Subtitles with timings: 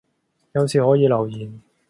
[0.53, 1.61] 有事可以留言